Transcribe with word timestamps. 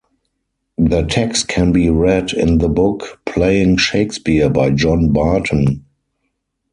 Their 0.79 1.05
text 1.05 1.47
can 1.47 1.71
be 1.71 1.87
read 1.91 2.33
in 2.33 2.57
the 2.57 2.69
book 2.69 3.21
"Playing 3.27 3.77
Shakespeare" 3.77 4.49
by 4.49 4.71
John 4.71 5.09
Barton. 5.13 5.85